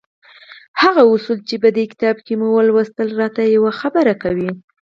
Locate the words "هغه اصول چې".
0.81-1.55